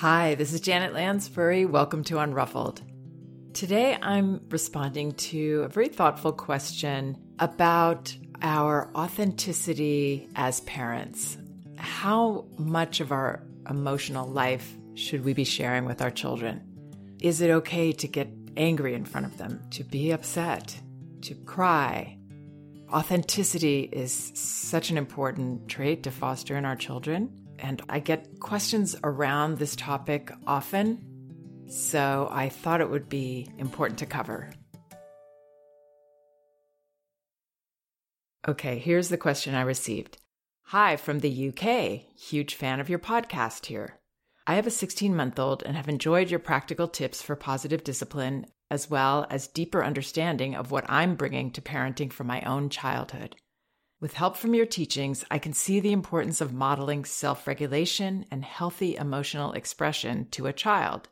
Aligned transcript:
Hi, 0.00 0.34
this 0.34 0.52
is 0.52 0.60
Janet 0.60 0.92
Lansbury. 0.92 1.64
Welcome 1.64 2.04
to 2.04 2.16
Unruffled. 2.16 2.82
Today 3.54 3.96
I'm 4.02 4.42
responding 4.50 5.12
to 5.12 5.62
a 5.62 5.68
very 5.68 5.88
thoughtful 5.88 6.34
question 6.34 7.16
about 7.38 8.14
our 8.42 8.90
authenticity 8.94 10.28
as 10.36 10.60
parents. 10.60 11.38
How 11.78 12.44
much 12.58 13.00
of 13.00 13.10
our 13.10 13.42
emotional 13.70 14.28
life 14.28 14.76
should 14.96 15.24
we 15.24 15.32
be 15.32 15.44
sharing 15.44 15.86
with 15.86 16.02
our 16.02 16.10
children? 16.10 16.60
Is 17.22 17.40
it 17.40 17.48
okay 17.48 17.90
to 17.92 18.06
get 18.06 18.28
angry 18.54 18.92
in 18.92 19.06
front 19.06 19.24
of 19.24 19.38
them, 19.38 19.62
to 19.70 19.82
be 19.82 20.10
upset, 20.10 20.78
to 21.22 21.34
cry? 21.34 22.18
Authenticity 22.92 23.88
is 23.90 24.12
such 24.34 24.90
an 24.90 24.98
important 24.98 25.68
trait 25.68 26.02
to 26.02 26.10
foster 26.10 26.54
in 26.54 26.66
our 26.66 26.76
children. 26.76 27.45
And 27.58 27.82
I 27.88 28.00
get 28.00 28.40
questions 28.40 28.96
around 29.02 29.58
this 29.58 29.76
topic 29.76 30.30
often, 30.46 31.66
so 31.68 32.28
I 32.30 32.48
thought 32.48 32.80
it 32.80 32.90
would 32.90 33.08
be 33.08 33.48
important 33.58 33.98
to 34.00 34.06
cover. 34.06 34.50
Okay, 38.48 38.78
here's 38.78 39.08
the 39.08 39.18
question 39.18 39.54
I 39.54 39.62
received 39.62 40.18
Hi 40.66 40.96
from 40.96 41.20
the 41.20 41.48
UK. 41.48 42.02
Huge 42.18 42.54
fan 42.54 42.80
of 42.80 42.88
your 42.88 42.98
podcast 42.98 43.66
here. 43.66 43.98
I 44.46 44.54
have 44.54 44.66
a 44.66 44.70
16 44.70 45.14
month 45.14 45.38
old 45.38 45.62
and 45.64 45.76
have 45.76 45.88
enjoyed 45.88 46.30
your 46.30 46.38
practical 46.38 46.86
tips 46.86 47.20
for 47.20 47.34
positive 47.34 47.82
discipline 47.82 48.46
as 48.70 48.90
well 48.90 49.26
as 49.30 49.48
deeper 49.48 49.84
understanding 49.84 50.54
of 50.54 50.70
what 50.70 50.84
I'm 50.88 51.14
bringing 51.14 51.50
to 51.52 51.60
parenting 51.60 52.12
from 52.12 52.26
my 52.26 52.40
own 52.42 52.68
childhood. 52.68 53.36
With 53.98 54.12
help 54.12 54.36
from 54.36 54.54
your 54.54 54.66
teachings, 54.66 55.24
I 55.30 55.38
can 55.38 55.54
see 55.54 55.80
the 55.80 55.92
importance 55.92 56.42
of 56.42 56.52
modeling 56.52 57.06
self 57.06 57.46
regulation 57.46 58.26
and 58.30 58.44
healthy 58.44 58.94
emotional 58.94 59.52
expression 59.52 60.28
to 60.32 60.46
a 60.46 60.52
child. 60.52 61.08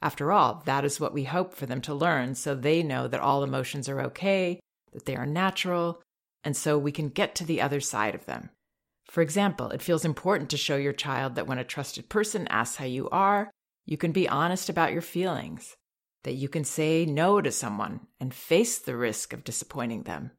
After 0.00 0.32
all, 0.32 0.62
that 0.64 0.86
is 0.86 0.98
what 0.98 1.12
we 1.12 1.24
hope 1.24 1.52
for 1.54 1.66
them 1.66 1.82
to 1.82 1.94
learn 1.94 2.34
so 2.34 2.54
they 2.54 2.82
know 2.82 3.08
that 3.08 3.20
all 3.20 3.44
emotions 3.44 3.90
are 3.90 4.00
okay, 4.00 4.60
that 4.92 5.04
they 5.04 5.16
are 5.16 5.26
natural, 5.26 6.00
and 6.42 6.56
so 6.56 6.78
we 6.78 6.92
can 6.92 7.10
get 7.10 7.34
to 7.34 7.44
the 7.44 7.60
other 7.60 7.80
side 7.80 8.14
of 8.14 8.24
them. 8.24 8.48
For 9.06 9.20
example, 9.20 9.68
it 9.68 9.82
feels 9.82 10.06
important 10.06 10.48
to 10.50 10.56
show 10.56 10.76
your 10.76 10.94
child 10.94 11.34
that 11.34 11.46
when 11.46 11.58
a 11.58 11.64
trusted 11.64 12.08
person 12.08 12.48
asks 12.48 12.76
how 12.76 12.86
you 12.86 13.08
are, 13.10 13.50
you 13.84 13.98
can 13.98 14.12
be 14.12 14.28
honest 14.28 14.70
about 14.70 14.92
your 14.92 15.02
feelings, 15.02 15.76
that 16.22 16.34
you 16.34 16.48
can 16.48 16.64
say 16.64 17.04
no 17.04 17.42
to 17.42 17.52
someone 17.52 18.00
and 18.18 18.32
face 18.32 18.78
the 18.78 18.96
risk 18.96 19.34
of 19.34 19.44
disappointing 19.44 20.04
them 20.04 20.30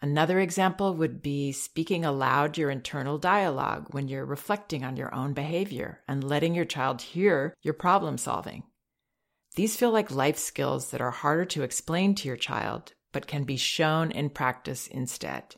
Another 0.00 0.38
example 0.38 0.94
would 0.94 1.22
be 1.22 1.50
speaking 1.50 2.04
aloud 2.04 2.56
your 2.56 2.70
internal 2.70 3.18
dialogue 3.18 3.88
when 3.90 4.06
you're 4.06 4.24
reflecting 4.24 4.84
on 4.84 4.96
your 4.96 5.12
own 5.12 5.32
behavior 5.32 6.02
and 6.06 6.22
letting 6.22 6.54
your 6.54 6.64
child 6.64 7.02
hear 7.02 7.54
your 7.62 7.74
problem 7.74 8.16
solving. 8.16 8.62
These 9.56 9.76
feel 9.76 9.90
like 9.90 10.12
life 10.12 10.38
skills 10.38 10.90
that 10.90 11.00
are 11.00 11.10
harder 11.10 11.44
to 11.46 11.64
explain 11.64 12.14
to 12.16 12.28
your 12.28 12.36
child, 12.36 12.92
but 13.12 13.26
can 13.26 13.42
be 13.42 13.56
shown 13.56 14.12
in 14.12 14.30
practice 14.30 14.86
instead. 14.86 15.56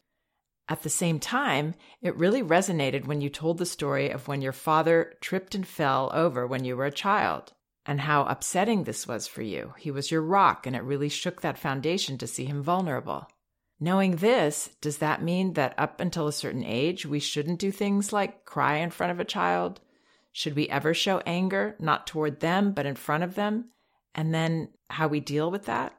At 0.71 0.85
the 0.85 0.89
same 0.89 1.19
time, 1.19 1.75
it 2.01 2.17
really 2.17 2.43
resonated 2.43 3.07
when 3.07 3.21
you 3.21 3.29
told 3.29 3.59
the 3.59 3.67
story 3.67 4.09
of 4.09 4.27
when 4.27 4.41
your 4.41 4.53
father 4.53 5.15
tripped 5.21 5.55
and 5.55 5.67
fell 5.67 6.11
over 6.15 6.47
when 6.47 6.65
you 6.65 6.77
were 6.77 6.87
a 6.87 6.93
child 6.93 7.53
and 7.85 8.01
how 8.01 8.25
upsetting 8.25 8.85
this 8.85 9.07
was 9.07 9.27
for 9.27 9.43
you. 9.43 9.75
He 9.79 9.91
was 9.91 10.11
your 10.11 10.23
rock, 10.23 10.67
and 10.67 10.77
it 10.77 10.83
really 10.83 11.09
shook 11.09 11.41
that 11.41 11.59
foundation 11.59 12.19
to 12.19 12.27
see 12.27 12.45
him 12.45 12.63
vulnerable. 12.63 13.27
Knowing 13.83 14.17
this, 14.17 14.71
does 14.83 14.99
that 14.99 15.23
mean 15.23 15.55
that 15.55 15.75
up 15.79 16.01
until 16.01 16.29
a 16.29 16.33
certain 16.33 16.63
age, 16.65 17.07
we 17.07 17.19
shouldn't 17.19 17.59
do 17.59 17.73
things 17.73 18.13
like 18.13 18.45
cry 18.45 18.77
in 18.77 18.91
front 18.91 19.11
of 19.11 19.19
a 19.19 19.25
child? 19.25 19.81
Should 20.33 20.55
we 20.55 20.69
ever 20.69 20.93
show 20.93 21.23
anger, 21.25 21.77
not 21.81 22.07
toward 22.07 22.41
them, 22.41 22.73
but 22.73 22.85
in 22.85 22.95
front 22.95 23.25
of 23.25 23.35
them? 23.35 23.71
And 24.15 24.35
then 24.35 24.69
how 24.91 25.09
we 25.09 25.21
deal 25.21 25.51
with 25.51 25.65
that? 25.65 25.95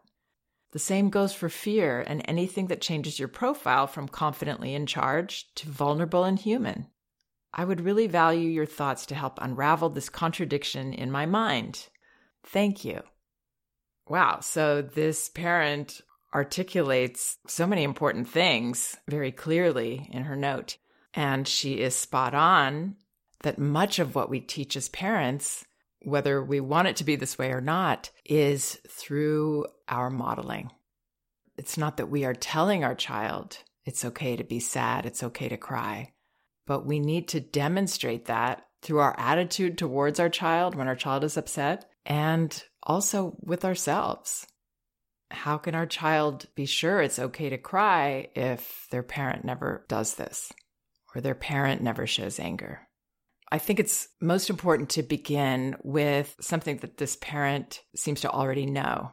The 0.73 0.79
same 0.79 1.09
goes 1.09 1.33
for 1.33 1.49
fear 1.49 2.01
and 2.05 2.21
anything 2.25 2.67
that 2.67 2.81
changes 2.81 3.17
your 3.17 3.27
profile 3.27 3.87
from 3.87 4.07
confidently 4.07 4.73
in 4.73 4.85
charge 4.85 5.53
to 5.55 5.67
vulnerable 5.67 6.23
and 6.23 6.39
human. 6.39 6.87
I 7.53 7.65
would 7.65 7.81
really 7.81 8.07
value 8.07 8.47
your 8.47 8.65
thoughts 8.65 9.05
to 9.07 9.15
help 9.15 9.39
unravel 9.41 9.89
this 9.89 10.07
contradiction 10.07 10.93
in 10.93 11.11
my 11.11 11.25
mind. 11.25 11.87
Thank 12.45 12.85
you. 12.85 13.01
Wow. 14.07 14.39
So 14.41 14.81
this 14.81 15.27
parent 15.29 16.01
articulates 16.33 17.37
so 17.47 17.67
many 17.67 17.83
important 17.83 18.27
things 18.27 18.97
very 19.07 19.31
clearly 19.31 20.09
in 20.11 20.23
her 20.23 20.35
note. 20.35 20.77
And 21.13 21.47
she 21.47 21.79
is 21.79 21.95
spot 21.95 22.33
on 22.33 22.95
that 23.43 23.59
much 23.59 23.99
of 23.99 24.15
what 24.15 24.29
we 24.29 24.39
teach 24.39 24.77
as 24.77 24.89
parents, 24.89 25.65
whether 26.03 26.43
we 26.43 26.59
want 26.59 26.87
it 26.87 26.95
to 26.97 27.03
be 27.03 27.15
this 27.15 27.37
way 27.37 27.51
or 27.51 27.61
not, 27.61 28.11
is 28.25 28.79
through 28.87 29.65
our 29.89 30.09
modeling. 30.09 30.71
It's 31.57 31.77
not 31.77 31.97
that 31.97 32.09
we 32.09 32.23
are 32.23 32.33
telling 32.33 32.83
our 32.83 32.95
child 32.95 33.57
it's 33.83 34.05
okay 34.05 34.35
to 34.35 34.43
be 34.43 34.59
sad, 34.59 35.05
it's 35.05 35.23
okay 35.23 35.49
to 35.49 35.57
cry, 35.57 36.13
but 36.67 36.85
we 36.85 36.99
need 36.99 37.27
to 37.29 37.39
demonstrate 37.39 38.25
that 38.25 38.67
through 38.81 38.99
our 38.99 39.15
attitude 39.19 39.77
towards 39.77 40.19
our 40.19 40.29
child 40.29 40.75
when 40.75 40.87
our 40.87 40.95
child 40.95 41.23
is 41.23 41.35
upset 41.35 41.89
and 42.05 42.63
also 42.83 43.35
with 43.41 43.65
ourselves 43.65 44.47
how 45.31 45.57
can 45.57 45.75
our 45.75 45.85
child 45.85 46.45
be 46.55 46.65
sure 46.65 47.01
it's 47.01 47.19
okay 47.19 47.49
to 47.49 47.57
cry 47.57 48.29
if 48.35 48.87
their 48.91 49.03
parent 49.03 49.45
never 49.45 49.85
does 49.87 50.15
this 50.15 50.51
or 51.15 51.21
their 51.21 51.35
parent 51.35 51.81
never 51.81 52.05
shows 52.05 52.39
anger? 52.39 52.87
I 53.51 53.57
think 53.57 53.79
it's 53.79 54.07
most 54.21 54.49
important 54.49 54.89
to 54.91 55.03
begin 55.03 55.75
with 55.83 56.35
something 56.39 56.77
that 56.77 56.97
this 56.97 57.17
parent 57.17 57.81
seems 57.95 58.21
to 58.21 58.29
already 58.29 58.65
know, 58.65 59.11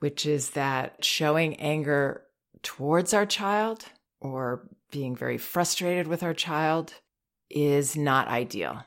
which 0.00 0.26
is 0.26 0.50
that 0.50 1.04
showing 1.04 1.54
anger 1.56 2.22
towards 2.62 3.14
our 3.14 3.26
child 3.26 3.84
or 4.20 4.68
being 4.90 5.14
very 5.14 5.38
frustrated 5.38 6.08
with 6.08 6.24
our 6.24 6.34
child 6.34 6.94
is 7.48 7.96
not 7.96 8.26
ideal. 8.28 8.82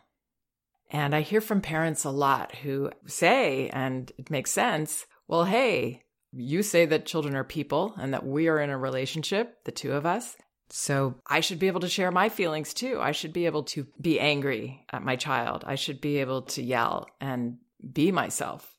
And 0.91 1.15
I 1.15 1.21
hear 1.21 1.39
from 1.39 1.61
parents 1.61 2.03
a 2.03 2.09
lot 2.09 2.55
who 2.55 2.91
say, 3.05 3.69
and 3.69 4.11
it 4.17 4.29
makes 4.29 4.51
sense, 4.51 5.05
well, 5.27 5.45
hey, 5.45 6.03
you 6.33 6.63
say 6.63 6.85
that 6.85 7.05
children 7.05 7.35
are 7.35 7.43
people 7.43 7.93
and 7.97 8.13
that 8.13 8.25
we 8.25 8.47
are 8.47 8.59
in 8.59 8.69
a 8.69 8.77
relationship, 8.77 9.63
the 9.65 9.71
two 9.71 9.93
of 9.93 10.05
us. 10.05 10.35
So 10.69 11.15
I 11.25 11.39
should 11.39 11.59
be 11.59 11.67
able 11.67 11.79
to 11.79 11.89
share 11.89 12.11
my 12.11 12.29
feelings 12.29 12.73
too. 12.73 12.99
I 13.01 13.11
should 13.11 13.33
be 13.33 13.47
able 13.47 13.63
to 13.63 13.87
be 13.99 14.19
angry 14.19 14.85
at 14.91 15.03
my 15.03 15.15
child. 15.15 15.63
I 15.65 15.75
should 15.75 15.99
be 15.99 16.17
able 16.17 16.43
to 16.43 16.61
yell 16.61 17.07
and 17.19 17.57
be 17.91 18.11
myself. 18.11 18.77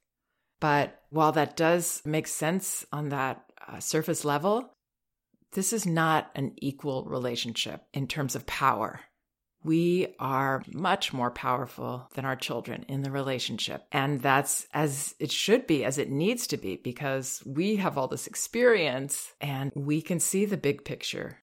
But 0.60 1.02
while 1.08 1.32
that 1.32 1.56
does 1.56 2.02
make 2.04 2.28
sense 2.28 2.84
on 2.92 3.08
that 3.08 3.44
uh, 3.66 3.80
surface 3.80 4.24
level, 4.24 4.72
this 5.52 5.72
is 5.72 5.86
not 5.86 6.30
an 6.36 6.52
equal 6.58 7.04
relationship 7.06 7.82
in 7.92 8.06
terms 8.06 8.36
of 8.36 8.46
power 8.46 9.00
we 9.62 10.14
are 10.18 10.62
much 10.72 11.12
more 11.12 11.30
powerful 11.30 12.08
than 12.14 12.24
our 12.24 12.36
children 12.36 12.84
in 12.88 13.02
the 13.02 13.10
relationship. 13.10 13.84
And 13.92 14.22
that's 14.22 14.66
as 14.72 15.14
it 15.18 15.30
should 15.30 15.66
be, 15.66 15.84
as 15.84 15.98
it 15.98 16.10
needs 16.10 16.46
to 16.48 16.56
be, 16.56 16.76
because 16.76 17.42
we 17.44 17.76
have 17.76 17.98
all 17.98 18.08
this 18.08 18.26
experience 18.26 19.32
and 19.40 19.70
we 19.74 20.00
can 20.00 20.20
see 20.20 20.44
the 20.44 20.56
big 20.56 20.84
picture. 20.84 21.38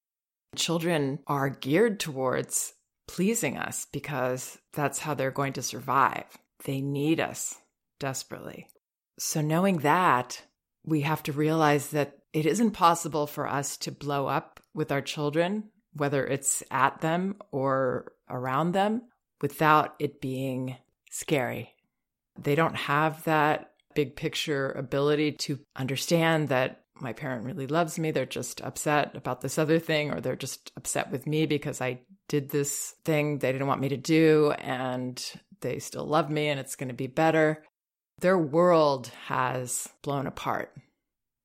Children 0.56 1.20
are 1.28 1.50
geared 1.50 2.00
towards 2.00 2.74
pleasing 3.08 3.58
us 3.58 3.86
because 3.92 4.58
that's 4.74 5.00
how 5.00 5.14
they're 5.14 5.32
going 5.32 5.54
to 5.54 5.62
survive. 5.62 6.26
They 6.66 6.82
need 6.82 7.20
us 7.20 7.56
desperately. 8.00 8.68
So, 9.20 9.42
knowing 9.42 9.80
that, 9.80 10.42
we 10.84 11.02
have 11.02 11.24
to 11.24 11.32
realize 11.32 11.90
that 11.90 12.20
it 12.34 12.46
isn't 12.46 12.72
possible 12.72 13.28
for 13.28 13.48
us 13.48 13.78
to 13.78 13.92
blow 13.92 14.28
up 14.28 14.60
with 14.74 14.92
our 14.92 15.02
children 15.02 15.70
whether 15.98 16.26
it's 16.26 16.64
at 16.72 17.02
them 17.02 17.36
or 17.52 18.14
around 18.30 18.72
them, 18.72 19.04
without 19.42 19.96
it 20.00 20.22
being 20.22 20.78
scary. 21.12 21.74
They 22.40 22.56
don't 22.56 22.76
have 22.76 23.24
that 23.24 23.72
big 23.96 24.16
picture 24.16 24.72
ability 24.72 25.34
to 25.34 25.60
understand 25.76 26.50
that 26.50 26.84
my 27.00 27.14
parent 27.14 27.46
really 27.46 27.68
loves 27.68 28.00
me. 28.00 28.12
They're 28.12 28.26
just 28.26 28.62
upset 28.62 29.16
about 29.16 29.42
this 29.42 29.58
other 29.58 29.80
thing, 29.80 30.12
or 30.12 30.22
they're 30.22 30.36
just 30.36 30.72
upset 30.78 31.12
with 31.12 31.28
me 31.28 31.46
because 31.46 31.82
I 31.82 32.02
did 32.28 32.50
this 32.50 32.96
thing 33.06 33.40
they 33.40 33.52
didn't 33.52 33.68
want 33.68 33.82
me 33.82 33.90
to 33.90 33.98
do, 33.98 34.54
and 34.60 35.24
they 35.62 35.80
still 35.80 36.06
love 36.06 36.30
me 36.30 36.48
and 36.48 36.60
it's 36.60 36.76
going 36.76 36.90
to 36.90 36.96
be 36.96 37.08
better. 37.08 37.64
Their 38.20 38.38
world 38.38 39.12
has 39.26 39.90
blown 40.02 40.28
apart. 40.28 40.74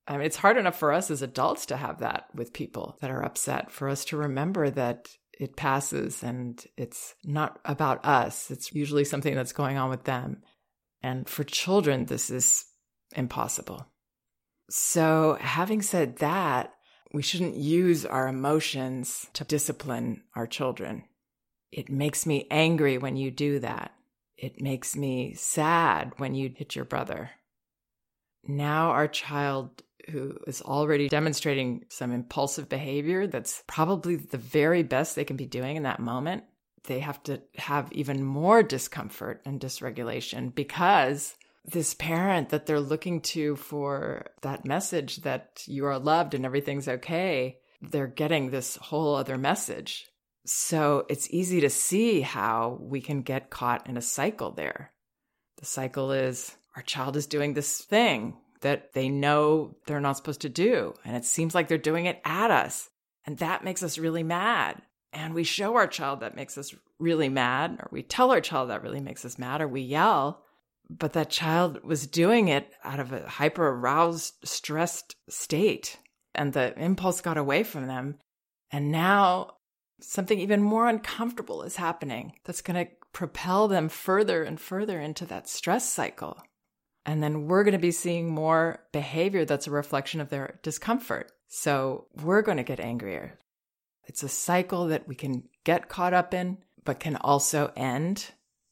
I 0.07 0.17
mean, 0.17 0.27
it's 0.27 0.37
hard 0.37 0.57
enough 0.57 0.79
for 0.79 0.93
us 0.93 1.11
as 1.11 1.23
adults 1.23 1.67
to 1.67 1.77
have 1.77 2.01
that 2.01 2.27
with 2.35 2.53
people 2.53 2.99
that 3.01 3.11
are 3.11 3.25
upset, 3.25 3.71
for 3.71 3.89
us 3.89 4.05
to 4.07 4.17
remember 4.17 4.69
that 4.71 5.09
it 5.39 5.57
passes 5.57 6.23
and 6.23 6.65
it's 6.77 7.15
not 7.25 7.61
about 7.65 8.05
us. 8.05 8.51
It's 8.51 8.73
usually 8.73 9.05
something 9.05 9.35
that's 9.35 9.53
going 9.53 9.77
on 9.77 9.91
with 9.91 10.05
them. 10.05 10.43
And 11.03 11.29
for 11.29 11.45
children, 11.45 12.07
this 12.07 12.31
is 12.31 12.65
impossible. 13.15 13.87
So, 14.71 15.37
having 15.41 15.83
said 15.83 16.19
that, 16.19 16.73
we 17.13 17.23
shouldn't 17.23 17.57
use 17.57 18.07
our 18.07 18.29
emotions 18.29 19.27
to 19.35 19.45
discipline 19.45 20.23
our 20.35 20.47
children. 20.47 21.05
It 21.71 21.91
makes 21.91 22.27
me 22.27 22.47
angry 22.51 22.99
when 22.99 23.17
you 23.17 23.31
do 23.31 23.59
that. 23.61 23.93
It 24.37 24.61
makes 24.61 24.97
me 24.97 25.35
sad 25.35 26.13
when 26.17 26.35
you 26.35 26.53
hit 26.55 26.75
your 26.75 26.85
brother. 26.85 27.31
Now, 28.45 28.91
our 28.91 29.09
child 29.09 29.83
who 30.11 30.37
is 30.47 30.63
already 30.63 31.09
demonstrating 31.09 31.85
some 31.89 32.13
impulsive 32.13 32.69
behavior 32.69 33.27
that's 33.27 33.63
probably 33.67 34.17
the 34.17 34.39
very 34.39 34.83
best 34.83 35.15
they 35.15 35.25
can 35.25 35.37
be 35.37 35.47
doing 35.47 35.77
in 35.77 35.83
that 35.85 36.01
moment, 36.01 36.45
they 36.85 37.01
have 37.01 37.23
to 37.25 37.41
have 37.57 37.93
even 37.93 38.23
more 38.25 38.63
discomfort 38.63 39.41
and 39.45 39.61
dysregulation 39.61 40.55
because 40.55 41.35
this 41.65 41.95
parent 41.95 42.49
that 42.49 42.67
they're 42.67 42.81
looking 42.81 43.21
to 43.21 43.55
for 43.57 44.27
that 44.41 44.65
message 44.65 45.19
that 45.19 45.63
you 45.67 45.87
are 45.87 45.99
loved 45.99 46.35
and 46.35 46.45
everything's 46.45 46.89
okay, 46.89 47.59
they're 47.81 48.09
getting 48.09 48.51
this 48.51 48.77
whole 48.77 49.15
other 49.15 49.39
message. 49.39 50.07
So 50.45 51.07
it's 51.09 51.31
easy 51.31 51.61
to 51.61 51.71
see 51.71 52.21
how 52.21 52.79
we 52.81 53.01
can 53.01 53.23
get 53.23 53.51
caught 53.51 53.89
in 53.89 53.97
a 53.97 54.03
cycle 54.03 54.51
there. 54.51 54.93
The 55.59 55.67
cycle 55.67 56.11
is 56.11 56.57
our 56.75 56.83
child 56.83 57.17
is 57.17 57.27
doing 57.27 57.55
this 57.55 57.81
thing 57.81 58.37
that 58.63 58.93
they 58.95 59.09
know 59.09 59.77
they're 59.87 60.01
not 60.01 60.17
supposed 60.17 60.41
to 60.41 60.49
do. 60.49 60.95
And 61.05 61.17
it 61.17 61.25
seems 61.25 61.55
like 61.55 61.69
they're 61.69 61.79
doing 61.79 62.07
it 62.07 62.21
at 62.25 62.51
us. 62.51 62.89
And 63.25 63.39
that 63.39 63.65
makes 63.65 63.83
us 63.83 63.99
really 63.99 64.23
mad. 64.23 64.83
And 65.13 65.35
we 65.35 65.45
show 65.45 65.77
our 65.77 65.87
child 65.87 66.21
that 66.21 66.35
makes 66.35 66.57
us 66.57 66.75
really 66.99 67.29
mad, 67.29 67.77
or 67.79 67.89
we 67.93 68.03
tell 68.03 68.31
our 68.31 68.41
child 68.41 68.71
that 68.71 68.83
really 68.83 69.01
makes 69.01 69.25
us 69.25 69.39
mad, 69.39 69.61
or 69.61 69.69
we 69.69 69.83
yell. 69.83 70.43
But 70.89 71.13
that 71.13 71.31
child 71.31 71.85
was 71.85 72.07
doing 72.07 72.49
it 72.49 72.73
out 72.83 72.99
of 72.99 73.13
a 73.13 73.29
hyper 73.29 73.69
aroused, 73.69 74.35
stressed 74.45 75.17
state. 75.29 75.99
And 76.35 76.53
the 76.53 76.77
impulse 76.79 77.21
got 77.21 77.37
away 77.37 77.63
from 77.63 77.87
them. 77.87 78.19
And 78.71 78.91
now 78.91 79.57
something 80.01 80.39
even 80.39 80.63
more 80.63 80.89
uncomfortable 80.89 81.63
is 81.63 81.77
happening 81.77 82.33
that's 82.45 82.63
going 82.63 82.87
to 82.87 82.93
propel 83.13 83.69
them 83.69 83.89
further 83.89 84.43
and 84.43 84.59
further 84.59 85.01
into 85.01 85.27
that 85.27 85.49
stress 85.49 85.89
cycle. 85.91 86.43
And 87.05 87.23
then 87.23 87.47
we're 87.49 87.65
going 87.65 87.73
to 87.73 87.79
be 87.79 87.91
seeing 87.91 88.31
more 88.31 88.85
behavior 88.93 89.45
that's 89.45 89.67
a 89.67 89.73
reflection 89.73 90.21
of 90.21 90.31
their 90.31 90.59
discomfort. 90.63 91.33
So 91.49 92.07
we're 92.23 92.43
going 92.43 92.59
to 92.59 92.63
get 92.63 92.81
angrier. 92.81 93.39
It's 94.05 94.23
a 94.23 94.29
cycle 94.29 94.87
that 94.89 95.09
we 95.09 95.15
can 95.15 95.45
get 95.65 95.89
caught 95.89 96.15
up 96.15 96.35
in, 96.35 96.59
but 96.85 97.01
can 97.01 97.17
also 97.17 97.73
end 97.77 98.31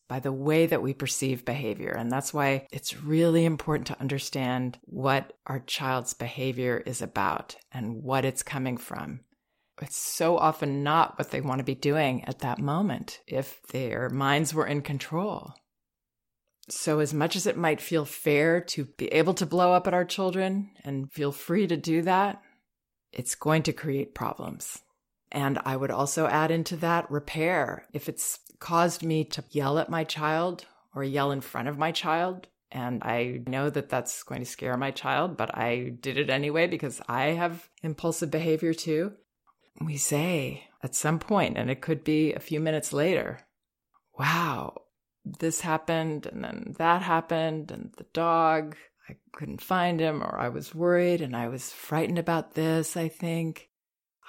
by 0.09 0.19
the 0.19 0.33
way 0.33 0.67
that 0.67 0.83
we 0.83 0.93
perceive 0.93 1.45
behavior. 1.45 1.91
And 1.91 2.11
that's 2.11 2.35
why 2.35 2.67
it's 2.73 3.01
really 3.01 3.45
important 3.45 3.87
to 3.87 4.01
understand 4.01 4.77
what 4.83 5.35
our 5.47 5.61
child's 5.61 6.15
behavior 6.15 6.83
is 6.85 7.01
about 7.01 7.55
and 7.71 8.03
what 8.03 8.25
it's 8.25 8.43
coming 8.43 8.77
from. 8.77 9.21
It's 9.81 9.97
so 9.97 10.37
often 10.37 10.83
not 10.83 11.17
what 11.17 11.31
they 11.31 11.41
want 11.41 11.61
to 11.61 11.65
be 11.65 11.77
doing 11.77 12.25
at 12.25 12.41
that 12.41 12.59
moment 12.59 13.21
if 13.29 13.63
their 13.69 14.09
minds 14.11 14.53
were 14.53 14.67
in 14.67 14.83
control. 14.83 15.55
So, 16.73 17.01
as 17.01 17.13
much 17.13 17.37
as 17.37 17.47
it 17.47 17.57
might 17.57 17.81
feel 17.81 18.05
fair 18.05 18.61
to 18.61 18.85
be 18.85 19.07
able 19.09 19.35
to 19.35 19.47
blow 19.47 19.73
up 19.73 19.87
at 19.87 19.95
our 19.95 20.05
children 20.05 20.71
and 20.85 21.11
feel 21.13 21.33
free 21.33 21.67
to 21.67 21.77
do 21.77 22.03
that, 22.03 22.41
it's 23.13 23.35
going 23.35 23.65
to 23.65 23.73
create 23.73 24.15
problems. 24.15 24.79
And 25.33 25.59
I 25.65 25.77
would 25.77 25.91
also 25.91 26.27
add 26.27 26.51
into 26.51 26.77
that 26.77 27.11
repair. 27.11 27.87
If 27.93 28.09
it's 28.09 28.39
caused 28.59 29.03
me 29.03 29.25
to 29.25 29.45
yell 29.51 29.79
at 29.79 29.91
my 29.91 30.05
child 30.05 30.67
or 30.95 31.03
yell 31.05 31.33
in 31.33 31.41
front 31.41 31.69
of 31.69 31.79
my 31.79 31.93
child, 31.93 32.47
and 32.73 33.03
I 33.03 33.41
know 33.47 33.71
that 33.71 33.89
that's 33.89 34.23
going 34.23 34.41
to 34.41 34.47
scare 34.47 34.77
my 34.77 34.91
child, 34.91 35.37
but 35.37 35.57
I 35.57 35.95
did 36.01 36.19
it 36.19 36.31
anyway 36.31 36.67
because 36.67 37.01
I 37.09 37.29
have 37.31 37.69
impulsive 37.83 38.31
behavior 38.31 38.75
too. 38.75 39.13
We 39.81 39.97
say 39.97 40.69
at 40.83 40.95
some 40.95 41.19
point, 41.19 41.57
and 41.57 41.71
it 41.71 41.81
could 41.81 42.05
be 42.05 42.33
a 42.33 42.41
few 42.41 42.61
minutes 42.61 42.93
later, 42.93 43.41
wow, 44.19 44.83
this 45.25 45.61
happened 45.61 46.27
and 46.27 46.43
then 46.45 46.75
that 46.79 47.03
happened 47.03 47.71
and 47.71 47.93
the 47.97 48.07
dog 48.13 48.77
I 49.09 49.17
couldn't 49.33 49.61
find 49.61 50.01
him 50.01 50.23
or 50.23 50.39
I 50.39 50.49
was 50.49 50.75
worried 50.75 51.21
and 51.21 51.37
I 51.37 51.49
was 51.49 51.73
frightened 51.73 52.19
about 52.19 52.55
this, 52.55 52.97
I 52.97 53.09
think. 53.09 53.69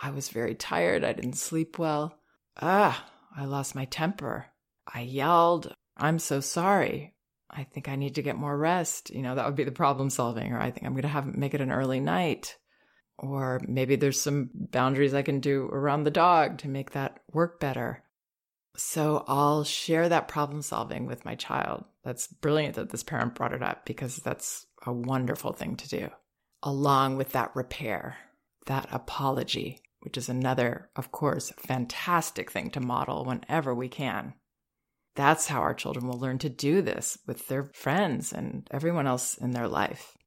I 0.01 0.09
was 0.09 0.29
very 0.29 0.55
tired. 0.55 1.03
I 1.03 1.13
didn't 1.13 1.33
sleep 1.33 1.77
well. 1.77 2.17
Ah, 2.59 3.07
I 3.35 3.45
lost 3.45 3.75
my 3.75 3.85
temper. 3.85 4.47
I 4.91 5.01
yelled, 5.01 5.73
I'm 5.95 6.17
so 6.17 6.39
sorry. 6.39 7.13
I 7.49 7.63
think 7.65 7.87
I 7.87 7.95
need 7.95 8.15
to 8.15 8.23
get 8.23 8.37
more 8.37 8.57
rest. 8.57 9.11
You 9.11 9.21
know, 9.21 9.35
that 9.35 9.45
would 9.45 9.55
be 9.55 9.63
the 9.63 9.71
problem 9.71 10.09
solving. 10.09 10.53
Or 10.53 10.59
I 10.59 10.71
think 10.71 10.85
I'm 10.85 10.93
going 10.93 11.03
to 11.03 11.09
have 11.09 11.25
make 11.25 11.53
it 11.53 11.61
an 11.61 11.71
early 11.71 11.99
night. 11.99 12.57
Or 13.17 13.61
maybe 13.67 13.95
there's 13.95 14.19
some 14.19 14.49
boundaries 14.53 15.13
I 15.13 15.21
can 15.21 15.41
do 15.41 15.67
around 15.71 16.03
the 16.03 16.11
dog 16.11 16.59
to 16.59 16.67
make 16.67 16.91
that 16.91 17.19
work 17.31 17.59
better. 17.59 18.03
So 18.75 19.25
I'll 19.27 19.63
share 19.63 20.09
that 20.09 20.27
problem 20.27 20.61
solving 20.61 21.05
with 21.05 21.25
my 21.25 21.35
child. 21.35 21.83
That's 22.03 22.27
brilliant 22.27 22.75
that 22.75 22.89
this 22.89 23.03
parent 23.03 23.35
brought 23.35 23.53
it 23.53 23.61
up 23.61 23.85
because 23.85 24.17
that's 24.17 24.65
a 24.85 24.93
wonderful 24.93 25.53
thing 25.53 25.75
to 25.75 25.89
do, 25.89 26.09
along 26.63 27.17
with 27.17 27.33
that 27.33 27.55
repair, 27.55 28.17
that 28.67 28.87
apology, 28.91 29.81
which 30.01 30.17
is 30.17 30.29
another, 30.29 30.89
of 30.95 31.11
course, 31.11 31.51
fantastic 31.57 32.49
thing 32.49 32.71
to 32.71 32.79
model 32.79 33.25
whenever 33.25 33.75
we 33.75 33.89
can. 33.89 34.33
That's 35.15 35.47
how 35.47 35.59
our 35.61 35.73
children 35.73 36.07
will 36.07 36.19
learn 36.19 36.37
to 36.39 36.49
do 36.49 36.81
this 36.81 37.17
with 37.27 37.47
their 37.47 37.69
friends 37.73 38.31
and 38.31 38.67
everyone 38.71 39.07
else 39.07 39.37
in 39.37 39.51
their 39.51 39.67
life. 39.67 40.17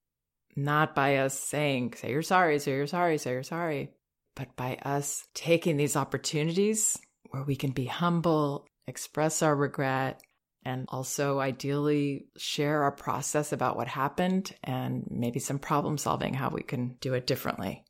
Not 0.56 0.94
by 0.94 1.16
us 1.16 1.38
saying, 1.38 1.94
say 1.94 2.10
you're 2.10 2.22
sorry, 2.22 2.58
say 2.58 2.72
you're 2.72 2.86
sorry, 2.86 3.18
say 3.18 3.32
you're 3.32 3.42
sorry, 3.42 3.90
but 4.36 4.54
by 4.54 4.76
us 4.82 5.26
taking 5.34 5.76
these 5.76 5.96
opportunities 5.96 6.98
where 7.30 7.42
we 7.42 7.56
can 7.56 7.70
be 7.70 7.86
humble, 7.86 8.66
express 8.86 9.42
our 9.42 9.54
regret, 9.54 10.22
and 10.64 10.86
also 10.88 11.40
ideally 11.40 12.26
share 12.36 12.82
our 12.82 12.92
process 12.92 13.52
about 13.52 13.76
what 13.76 13.88
happened 13.88 14.54
and 14.62 15.06
maybe 15.10 15.38
some 15.38 15.58
problem 15.58 15.98
solving, 15.98 16.34
how 16.34 16.48
we 16.48 16.62
can 16.62 16.96
do 17.00 17.14
it 17.14 17.26
differently. 17.26 17.84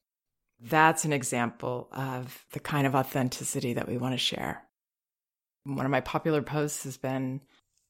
That's 0.60 1.04
an 1.04 1.12
example 1.12 1.88
of 1.92 2.44
the 2.52 2.60
kind 2.60 2.86
of 2.86 2.94
authenticity 2.94 3.74
that 3.74 3.88
we 3.88 3.96
want 3.96 4.14
to 4.14 4.18
share. 4.18 4.64
One 5.64 5.84
of 5.86 5.90
my 5.90 6.00
popular 6.00 6.42
posts 6.42 6.84
has 6.84 6.96
been 6.96 7.40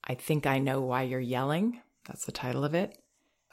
I 0.06 0.14
think 0.14 0.46
I 0.46 0.58
know 0.58 0.82
why 0.82 1.02
you're 1.02 1.18
yelling. 1.20 1.80
That's 2.06 2.26
the 2.26 2.32
title 2.32 2.64
of 2.64 2.74
it. 2.74 2.98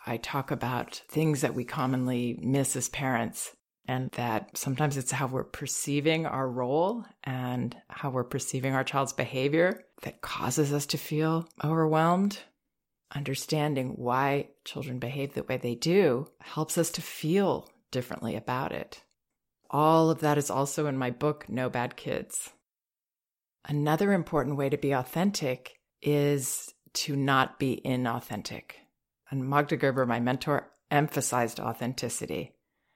I 0.06 0.18
talk 0.18 0.52
about 0.52 1.02
things 1.10 1.42
that 1.42 1.56
we 1.56 1.64
commonly 1.64 2.38
miss 2.42 2.76
as 2.76 2.90
parents 2.90 3.56
and 3.88 4.12
that 4.12 4.58
sometimes 4.58 4.98
it's 4.98 5.12
how 5.12 5.28
we're 5.28 5.44
perceiving 5.44 6.26
our 6.26 6.48
role 6.48 7.04
and 7.24 7.76
how 7.90 8.10
we're 8.10 8.24
perceiving 8.24 8.74
our 8.74 8.84
child's 8.84 9.14
behavior 9.14 9.84
that 10.04 10.22
causes 10.22 10.72
us 10.72 10.86
to 10.88 10.98
feel 10.98 11.48
overwhelmed. 11.64 12.40
Understanding 13.14 13.94
why 13.98 14.50
children 14.64 15.00
behave 15.00 15.34
the 15.34 15.44
way 15.44 15.58
they 15.58 15.76
do 15.76 16.28
helps 16.40 16.78
us 16.78 16.92
to 16.92 17.02
feel 17.02 17.70
differently 17.92 18.36
about 18.36 18.72
it. 18.72 19.04
All 19.70 20.10
of 20.10 20.20
that 20.20 20.38
is 20.38 20.50
also 20.50 20.88
in 20.88 20.98
my 20.98 21.12
book, 21.12 21.50
No 21.50 21.70
Bad 21.70 21.96
Kids. 21.96 22.52
Another 23.68 24.14
important 24.14 24.58
way 24.58 24.70
to 24.70 24.78
be 24.78 24.92
authentic 24.92 25.80
is 26.02 26.74
to 26.94 27.16
not 27.16 27.60
be 27.60 27.82
inauthentic. 27.86 28.72
And 29.30 29.48
Magda 29.48 29.78
Gerber, 29.78 30.06
my 30.06 30.20
mentor, 30.20 30.72
emphasized 30.90 31.60
authenticity. 31.60 32.54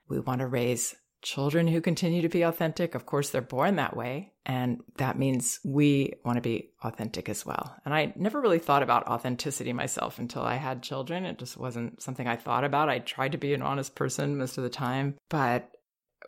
We 0.08 0.20
want 0.20 0.40
to 0.40 0.46
raise 0.46 0.94
children 1.22 1.66
who 1.66 1.80
continue 1.80 2.22
to 2.22 2.28
be 2.28 2.42
authentic. 2.42 2.94
Of 2.94 3.06
course, 3.06 3.30
they're 3.30 3.42
born 3.42 3.76
that 3.76 3.96
way. 3.96 4.32
And 4.44 4.80
that 4.98 5.18
means 5.18 5.58
we 5.64 6.12
want 6.24 6.36
to 6.36 6.42
be 6.42 6.70
authentic 6.84 7.28
as 7.28 7.44
well. 7.44 7.74
And 7.84 7.92
I 7.92 8.12
never 8.14 8.40
really 8.40 8.60
thought 8.60 8.84
about 8.84 9.08
authenticity 9.08 9.72
myself 9.72 10.18
until 10.18 10.42
I 10.42 10.54
had 10.54 10.84
children. 10.84 11.24
It 11.26 11.38
just 11.38 11.56
wasn't 11.56 12.00
something 12.00 12.28
I 12.28 12.36
thought 12.36 12.62
about. 12.62 12.88
I 12.88 13.00
tried 13.00 13.32
to 13.32 13.38
be 13.38 13.54
an 13.54 13.62
honest 13.62 13.96
person 13.96 14.38
most 14.38 14.56
of 14.56 14.64
the 14.64 14.70
time. 14.70 15.16
But 15.28 15.68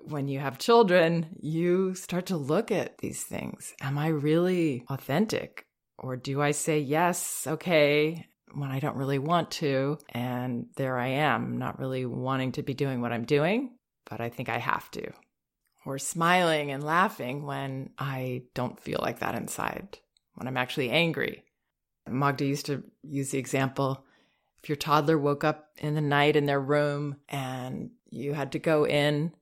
when 0.02 0.26
you 0.26 0.40
have 0.40 0.58
children, 0.58 1.36
you 1.40 1.94
start 1.94 2.26
to 2.26 2.36
look 2.36 2.72
at 2.72 2.98
these 2.98 3.22
things. 3.22 3.74
Am 3.80 3.98
I 3.98 4.08
really 4.08 4.84
authentic? 4.88 5.64
Or 5.98 6.16
do 6.16 6.40
I 6.40 6.52
say 6.52 6.78
yes, 6.78 7.44
okay, 7.46 8.26
when 8.54 8.70
I 8.70 8.80
don't 8.80 8.96
really 8.96 9.18
want 9.18 9.50
to. 9.52 9.98
And 10.10 10.66
there 10.76 10.98
I 10.98 11.08
am, 11.08 11.58
not 11.58 11.78
really 11.78 12.06
wanting 12.06 12.52
to 12.52 12.62
be 12.62 12.74
doing 12.74 13.00
what 13.00 13.12
I'm 13.12 13.24
doing, 13.24 13.76
but 14.08 14.20
I 14.20 14.28
think 14.28 14.48
I 14.48 14.58
have 14.58 14.90
to. 14.92 15.10
Or 15.84 15.98
smiling 15.98 16.70
and 16.70 16.82
laughing 16.82 17.46
when 17.46 17.90
I 17.98 18.42
don't 18.54 18.78
feel 18.78 18.98
like 19.00 19.20
that 19.20 19.34
inside, 19.34 19.98
when 20.34 20.46
I'm 20.46 20.56
actually 20.56 20.90
angry. 20.90 21.44
Magda 22.08 22.44
used 22.44 22.66
to 22.66 22.82
use 23.02 23.30
the 23.30 23.38
example 23.38 24.04
if 24.62 24.68
your 24.68 24.76
toddler 24.76 25.18
woke 25.18 25.44
up 25.44 25.68
in 25.78 25.94
the 25.94 26.00
night 26.00 26.36
in 26.36 26.46
their 26.46 26.60
room 26.60 27.16
and 27.28 27.90
you 28.10 28.34
had 28.34 28.52
to 28.52 28.58
go 28.58 28.86
in, 28.86 29.32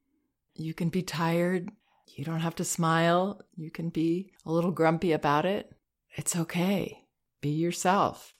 you 0.55 0.75
can 0.75 0.89
be 0.89 1.03
tired. 1.03 1.71
You 2.15 2.25
don't 2.25 2.41
have 2.41 2.57
to 2.57 2.65
smile. 2.65 3.41
You 3.57 3.71
can 3.71 3.89
be 3.89 4.31
a 4.45 4.53
little 4.53 4.71
grumpy 4.71 5.13
about 5.13 5.47
it. 5.47 5.73
It's 6.17 6.37
okay. 6.37 7.05
Be 7.41 7.51
yourself. 7.51 8.35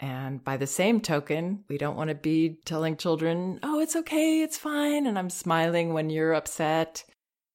And 0.00 0.42
by 0.42 0.56
the 0.56 0.66
same 0.66 1.00
token, 1.02 1.64
we 1.68 1.76
don't 1.76 1.96
want 1.96 2.08
to 2.08 2.14
be 2.14 2.58
telling 2.64 2.96
children, 2.96 3.60
oh, 3.62 3.80
it's 3.80 3.94
okay, 3.94 4.40
it's 4.40 4.56
fine. 4.56 5.06
And 5.06 5.18
I'm 5.18 5.28
smiling 5.28 5.92
when 5.92 6.08
you're 6.08 6.32
upset. 6.32 7.04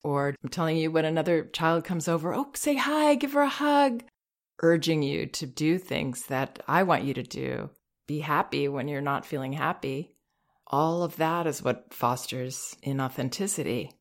Or 0.04 0.36
I'm 0.44 0.50
telling 0.50 0.78
you 0.78 0.92
when 0.92 1.06
another 1.06 1.46
child 1.46 1.84
comes 1.86 2.08
over, 2.08 2.36
oh, 2.36 2.52
say 2.54 2.76
hi, 2.76 3.16
give 3.16 3.34
her 3.34 3.42
a 3.42 3.50
hug. 3.50 4.04
urging 4.62 5.04
you 5.04 5.26
to 5.26 5.46
do 5.46 5.78
things 5.78 6.28
that 6.28 6.62
I 6.68 6.84
want 6.84 7.04
you 7.04 7.14
to 7.16 7.24
do. 7.24 7.70
Be 8.08 8.20
happy 8.20 8.68
when 8.68 8.88
you're 8.88 9.02
not 9.02 9.26
feeling 9.26 9.54
happy. 9.54 10.16
All 10.68 11.04
of 11.04 11.18
that 11.18 11.48
is 11.48 11.64
what 11.64 11.94
fosters 11.94 12.76
inauthenticity. 12.86 13.92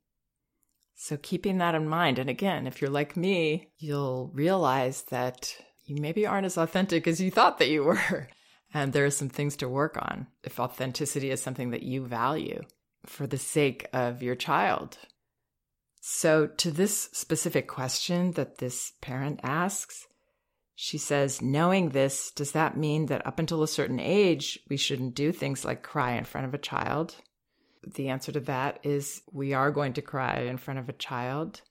So, 0.97 1.17
keeping 1.17 1.59
that 1.59 1.75
in 1.75 1.89
mind, 1.89 2.19
and 2.19 2.31
again, 2.31 2.67
if 2.67 2.81
you're 2.81 2.91
like 2.91 3.17
me, 3.17 3.69
you'll 3.79 4.31
realize 4.33 5.03
that 5.11 5.57
you 5.85 5.97
maybe 6.01 6.27
aren't 6.27 6.47
as 6.47 6.57
authentic 6.57 7.07
as 7.07 7.21
you 7.21 7.31
thought 7.31 7.59
that 7.59 7.69
you 7.69 7.85
were. 7.85 8.29
And 8.73 8.93
there 8.93 9.05
are 9.05 9.11
some 9.11 9.29
things 9.29 9.57
to 9.57 9.69
work 9.69 9.97
on 9.97 10.27
if 10.43 10.59
authenticity 10.59 11.31
is 11.31 11.41
something 11.41 11.71
that 11.71 11.83
you 11.83 12.05
value 12.05 12.63
for 13.07 13.27
the 13.27 13.39
sake 13.39 13.87
of 13.93 14.23
your 14.23 14.35
child. 14.35 14.99
So, 16.01 16.47
to 16.47 16.71
this 16.71 17.09
specific 17.13 17.67
question 17.67 18.33
that 18.33 18.59
this 18.59 18.93
parent 19.01 19.41
asks, 19.43 20.07
she 20.75 20.99
says, 20.99 21.41
knowing 21.41 21.91
this, 21.91 22.31
does 22.33 22.53
that 22.53 22.77
mean 22.77 23.07
that 23.07 23.27
up 23.27 23.39
until 23.39 23.63
a 23.63 23.69
certain 23.69 24.01
age, 24.01 24.59
we 24.69 24.77
shouldn't 24.77 25.15
do 25.15 25.33
things 25.33 25.65
like 25.65 25.83
cry 25.83 26.13
in 26.13 26.25
front 26.25 26.47
of 26.47 26.53
a 26.53 26.59
child? 26.59 27.17
The 27.87 28.09
answer 28.09 28.33
to 28.33 28.41
that 28.41 28.81
is 28.83 29.23
we 29.33 29.55
are 29.55 29.71
going 29.71 29.93
to 29.95 30.03
cry 30.03 30.41
in 30.41 30.57
front 30.57 30.81
of 30.81 30.89
a 30.89 30.95
child. 30.95 31.63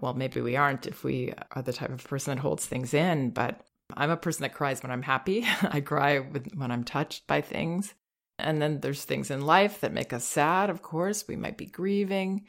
Well, 0.00 0.14
maybe 0.14 0.40
we 0.40 0.56
aren't 0.56 0.86
if 0.86 1.04
we 1.04 1.32
are 1.52 1.62
the 1.62 1.72
type 1.72 1.90
of 1.90 2.04
person 2.04 2.34
that 2.34 2.40
holds 2.40 2.66
things 2.66 2.94
in, 2.94 3.30
but 3.30 3.60
I'm 3.94 4.10
a 4.10 4.16
person 4.16 4.42
that 4.42 4.54
cries 4.54 4.82
when 4.82 4.92
I'm 4.92 5.02
happy. 5.02 5.44
I 5.62 5.80
cry 5.80 6.18
when 6.18 6.70
I'm 6.70 6.84
touched 6.84 7.26
by 7.26 7.40
things. 7.40 7.94
And 8.38 8.60
then 8.60 8.80
there's 8.80 9.04
things 9.04 9.30
in 9.30 9.46
life 9.46 9.80
that 9.80 9.92
make 9.92 10.12
us 10.12 10.24
sad, 10.24 10.70
of 10.70 10.82
course. 10.82 11.28
We 11.28 11.36
might 11.36 11.56
be 11.56 11.66
grieving. 11.66 12.46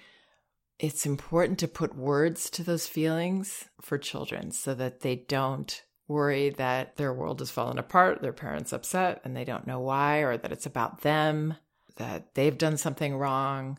It's 0.79 1.05
important 1.05 1.59
to 1.59 1.67
put 1.67 1.95
words 1.95 2.49
to 2.51 2.63
those 2.63 2.87
feelings 2.87 3.69
for 3.81 3.97
children 3.97 4.51
so 4.51 4.73
that 4.73 5.01
they 5.01 5.15
don't 5.15 5.83
worry 6.07 6.49
that 6.51 6.97
their 6.97 7.13
world 7.13 7.39
has 7.39 7.51
fallen 7.51 7.77
apart, 7.77 8.21
their 8.21 8.33
parents 8.33 8.73
upset, 8.73 9.21
and 9.23 9.35
they 9.35 9.45
don't 9.45 9.67
know 9.67 9.79
why, 9.79 10.19
or 10.19 10.37
that 10.37 10.51
it's 10.51 10.65
about 10.65 11.01
them, 11.01 11.55
that 11.97 12.33
they've 12.33 12.57
done 12.57 12.77
something 12.77 13.15
wrong, 13.15 13.77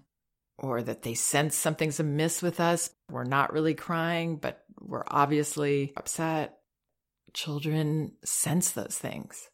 or 0.58 0.82
that 0.82 1.02
they 1.02 1.14
sense 1.14 1.56
something's 1.56 2.00
amiss 2.00 2.42
with 2.42 2.60
us. 2.60 2.90
We're 3.10 3.24
not 3.24 3.52
really 3.52 3.74
crying, 3.74 4.36
but 4.36 4.64
we're 4.80 5.04
obviously 5.06 5.92
upset. 5.96 6.58
Children 7.32 8.12
sense 8.24 8.70
those 8.70 8.96
things. 8.96 9.48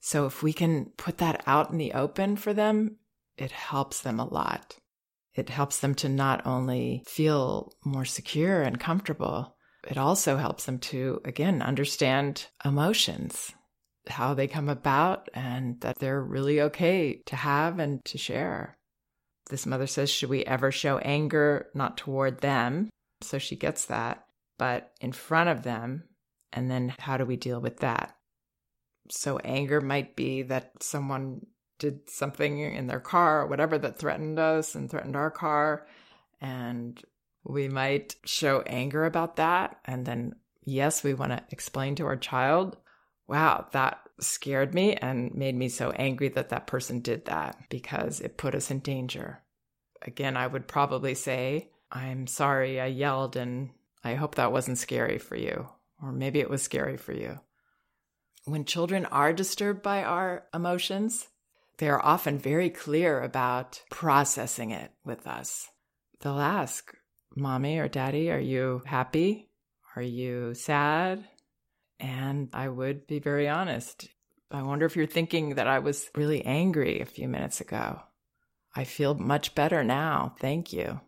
So 0.00 0.26
if 0.26 0.42
we 0.42 0.52
can 0.52 0.86
put 0.96 1.18
that 1.18 1.42
out 1.46 1.70
in 1.70 1.78
the 1.78 1.92
open 1.92 2.36
for 2.36 2.54
them, 2.54 2.96
it 3.36 3.50
helps 3.50 4.00
them 4.00 4.20
a 4.20 4.28
lot. 4.28 4.76
It 5.34 5.50
helps 5.50 5.80
them 5.80 5.94
to 5.96 6.08
not 6.08 6.46
only 6.46 7.02
feel 7.06 7.72
more 7.84 8.04
secure 8.04 8.62
and 8.62 8.80
comfortable, 8.80 9.56
it 9.88 9.98
also 9.98 10.36
helps 10.36 10.64
them 10.64 10.78
to, 10.78 11.20
again, 11.24 11.62
understand 11.62 12.46
emotions, 12.64 13.52
how 14.08 14.34
they 14.34 14.46
come 14.46 14.68
about, 14.68 15.28
and 15.34 15.80
that 15.80 15.98
they're 15.98 16.22
really 16.22 16.60
okay 16.60 17.22
to 17.26 17.36
have 17.36 17.78
and 17.78 18.04
to 18.06 18.18
share. 18.18 18.77
This 19.48 19.66
mother 19.66 19.86
says, 19.86 20.10
Should 20.10 20.30
we 20.30 20.44
ever 20.44 20.70
show 20.70 20.98
anger 20.98 21.68
not 21.74 21.96
toward 21.96 22.40
them? 22.40 22.90
So 23.20 23.38
she 23.38 23.56
gets 23.56 23.86
that, 23.86 24.24
but 24.58 24.92
in 25.00 25.12
front 25.12 25.48
of 25.48 25.62
them. 25.62 26.04
And 26.52 26.70
then 26.70 26.94
how 26.98 27.16
do 27.16 27.24
we 27.24 27.36
deal 27.36 27.60
with 27.60 27.78
that? 27.78 28.16
So 29.10 29.38
anger 29.38 29.80
might 29.80 30.16
be 30.16 30.42
that 30.42 30.82
someone 30.82 31.46
did 31.78 32.10
something 32.10 32.58
in 32.58 32.86
their 32.86 33.00
car 33.00 33.42
or 33.42 33.46
whatever 33.46 33.78
that 33.78 33.98
threatened 33.98 34.38
us 34.38 34.74
and 34.74 34.90
threatened 34.90 35.16
our 35.16 35.30
car. 35.30 35.86
And 36.40 37.00
we 37.44 37.68
might 37.68 38.16
show 38.24 38.62
anger 38.62 39.04
about 39.04 39.36
that. 39.36 39.78
And 39.84 40.04
then, 40.04 40.34
yes, 40.64 41.02
we 41.02 41.14
want 41.14 41.32
to 41.32 41.42
explain 41.50 41.94
to 41.96 42.06
our 42.06 42.16
child, 42.16 42.76
wow, 43.26 43.66
that 43.72 44.00
scared 44.20 44.74
me 44.74 44.94
and 44.94 45.34
made 45.34 45.54
me 45.54 45.68
so 45.68 45.90
angry 45.92 46.28
that 46.30 46.50
that 46.50 46.66
person 46.66 47.00
did 47.00 47.26
that 47.26 47.56
because 47.68 48.20
it 48.20 48.36
put 48.36 48.54
us 48.54 48.70
in 48.70 48.80
danger. 48.80 49.42
Again, 50.02 50.36
I 50.36 50.46
would 50.46 50.68
probably 50.68 51.14
say, 51.14 51.70
I'm 51.90 52.26
sorry 52.26 52.80
I 52.80 52.86
yelled 52.86 53.36
and 53.36 53.70
I 54.04 54.14
hope 54.14 54.34
that 54.34 54.52
wasn't 54.52 54.78
scary 54.78 55.18
for 55.18 55.36
you. 55.36 55.68
Or 56.02 56.12
maybe 56.12 56.40
it 56.40 56.50
was 56.50 56.62
scary 56.62 56.96
for 56.96 57.12
you. 57.12 57.40
When 58.44 58.64
children 58.64 59.04
are 59.06 59.32
disturbed 59.32 59.82
by 59.82 60.04
our 60.04 60.44
emotions, 60.54 61.28
they 61.78 61.88
are 61.88 62.04
often 62.04 62.38
very 62.38 62.70
clear 62.70 63.20
about 63.22 63.82
processing 63.90 64.70
it 64.70 64.92
with 65.04 65.26
us. 65.26 65.68
They'll 66.20 66.40
ask, 66.40 66.94
Mommy 67.36 67.78
or 67.78 67.88
Daddy, 67.88 68.30
are 68.30 68.38
you 68.38 68.82
happy? 68.86 69.50
Are 69.96 70.02
you 70.02 70.54
sad? 70.54 71.24
And 72.00 72.48
I 72.52 72.68
would 72.68 73.06
be 73.06 73.18
very 73.18 73.48
honest. 73.48 74.08
I 74.50 74.62
wonder 74.62 74.86
if 74.86 74.96
you're 74.96 75.06
thinking 75.06 75.56
that 75.56 75.66
I 75.66 75.80
was 75.80 76.08
really 76.14 76.44
angry 76.44 77.00
a 77.00 77.06
few 77.06 77.28
minutes 77.28 77.60
ago. 77.60 78.00
I 78.74 78.84
feel 78.84 79.14
much 79.14 79.54
better 79.54 79.82
now. 79.84 80.34
Thank 80.40 80.72
you. 80.72 81.00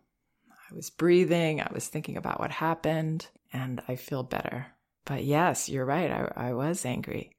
I 0.49 0.75
was 0.75 0.89
breathing, 0.89 1.61
I 1.61 1.71
was 1.73 1.87
thinking 1.87 2.17
about 2.17 2.39
what 2.39 2.51
happened, 2.51 3.27
and 3.51 3.81
I 3.87 3.95
feel 3.95 4.23
better. 4.23 4.67
But 5.05 5.23
yes, 5.23 5.69
you're 5.69 5.85
right. 5.85 6.11
I, 6.11 6.49
I 6.49 6.53
was 6.53 6.85
angry. 6.85 7.35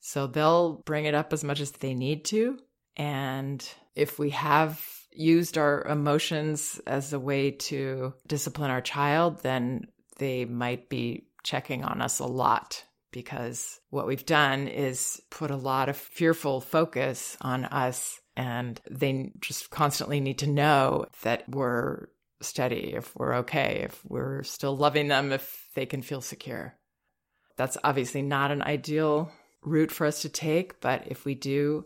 So 0.00 0.26
they'll 0.26 0.74
bring 0.84 1.06
it 1.06 1.14
up 1.14 1.32
as 1.32 1.42
much 1.42 1.60
as 1.60 1.70
they 1.72 1.94
need 1.94 2.26
to. 2.26 2.58
And 2.96 3.66
if 3.94 4.18
we 4.18 4.30
have 4.30 4.84
used 5.10 5.56
our 5.56 5.82
emotions 5.84 6.80
as 6.86 7.12
a 7.12 7.18
way 7.18 7.52
to 7.52 8.12
discipline 8.26 8.70
our 8.70 8.82
child, 8.82 9.42
then 9.42 9.86
they 10.18 10.44
might 10.44 10.88
be 10.88 11.26
checking 11.44 11.84
on 11.84 12.02
us 12.02 12.18
a 12.18 12.26
lot 12.26 12.84
because 13.12 13.78
what 13.90 14.08
we've 14.08 14.26
done 14.26 14.66
is 14.66 15.20
put 15.30 15.52
a 15.52 15.56
lot 15.56 15.88
of 15.88 15.96
fearful 15.96 16.60
focus 16.60 17.36
on 17.40 17.64
us 17.66 18.20
and 18.36 18.80
they 18.90 19.30
just 19.40 19.70
constantly 19.70 20.18
need 20.18 20.38
to 20.38 20.48
know 20.48 21.06
that 21.22 21.48
we're 21.48 22.08
steady, 22.40 22.94
if 22.94 23.14
we're 23.14 23.36
okay, 23.36 23.82
if 23.84 24.00
we're 24.04 24.42
still 24.42 24.76
loving 24.76 25.06
them, 25.06 25.32
if 25.32 25.68
they 25.74 25.86
can 25.86 26.02
feel 26.02 26.20
secure. 26.20 26.74
That's 27.56 27.78
obviously 27.84 28.22
not 28.22 28.50
an 28.50 28.62
ideal 28.62 29.30
route 29.62 29.92
for 29.92 30.06
us 30.06 30.22
to 30.22 30.28
take, 30.28 30.80
but 30.80 31.04
if 31.06 31.24
we 31.24 31.36
do, 31.36 31.84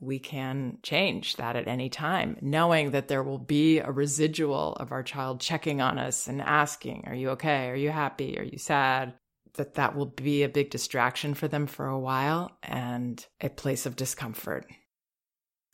we 0.00 0.18
can 0.18 0.78
change 0.82 1.36
that 1.36 1.56
at 1.56 1.66
any 1.66 1.88
time, 1.88 2.36
knowing 2.40 2.92
that 2.92 3.08
there 3.08 3.22
will 3.22 3.38
be 3.38 3.78
a 3.78 3.90
residual 3.90 4.74
of 4.74 4.92
our 4.92 5.02
child 5.02 5.40
checking 5.40 5.80
on 5.80 5.98
us 5.98 6.28
and 6.28 6.40
asking, 6.40 7.04
Are 7.06 7.14
you 7.14 7.30
okay? 7.30 7.68
Are 7.68 7.76
you 7.76 7.90
happy? 7.90 8.38
Are 8.38 8.44
you 8.44 8.58
sad? 8.58 9.14
That 9.54 9.74
that 9.74 9.96
will 9.96 10.06
be 10.06 10.42
a 10.42 10.48
big 10.48 10.70
distraction 10.70 11.34
for 11.34 11.48
them 11.48 11.66
for 11.66 11.86
a 11.86 11.98
while 11.98 12.56
and 12.62 13.24
a 13.40 13.48
place 13.48 13.86
of 13.86 13.96
discomfort. 13.96 14.66